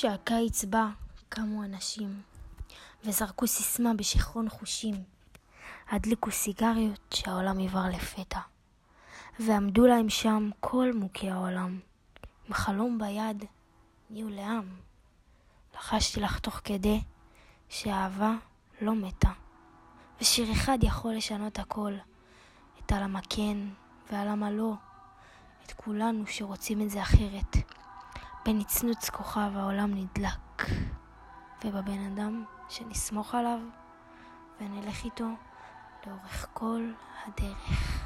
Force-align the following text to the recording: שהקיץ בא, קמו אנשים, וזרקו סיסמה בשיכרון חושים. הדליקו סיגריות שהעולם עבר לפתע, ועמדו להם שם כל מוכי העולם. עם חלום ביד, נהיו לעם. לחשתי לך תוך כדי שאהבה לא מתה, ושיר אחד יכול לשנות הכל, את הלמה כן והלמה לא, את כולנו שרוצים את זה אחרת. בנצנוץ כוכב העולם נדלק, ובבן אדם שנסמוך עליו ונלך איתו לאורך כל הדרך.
שהקיץ 0.00 0.64
בא, 0.64 0.86
קמו 1.28 1.64
אנשים, 1.64 2.22
וזרקו 3.04 3.46
סיסמה 3.46 3.94
בשיכרון 3.94 4.48
חושים. 4.48 4.94
הדליקו 5.90 6.30
סיגריות 6.30 7.14
שהעולם 7.14 7.58
עבר 7.58 7.84
לפתע, 7.92 8.38
ועמדו 9.40 9.86
להם 9.86 10.08
שם 10.08 10.50
כל 10.60 10.92
מוכי 10.94 11.30
העולם. 11.30 11.80
עם 12.46 12.54
חלום 12.54 12.98
ביד, 12.98 13.44
נהיו 14.10 14.28
לעם. 14.28 14.68
לחשתי 15.74 16.20
לך 16.20 16.38
תוך 16.38 16.60
כדי 16.64 17.00
שאהבה 17.68 18.32
לא 18.80 18.94
מתה, 18.94 19.32
ושיר 20.20 20.52
אחד 20.52 20.78
יכול 20.82 21.14
לשנות 21.14 21.58
הכל, 21.58 21.92
את 22.78 22.92
הלמה 22.92 23.20
כן 23.30 23.56
והלמה 24.12 24.50
לא, 24.50 24.72
את 25.66 25.72
כולנו 25.72 26.26
שרוצים 26.26 26.82
את 26.82 26.90
זה 26.90 27.02
אחרת. 27.02 27.77
בנצנוץ 28.48 29.10
כוכב 29.10 29.50
העולם 29.54 29.94
נדלק, 29.94 30.66
ובבן 31.64 32.12
אדם 32.12 32.44
שנסמוך 32.68 33.34
עליו 33.34 33.58
ונלך 34.60 35.04
איתו 35.04 35.24
לאורך 36.06 36.46
כל 36.52 36.90
הדרך. 37.26 37.97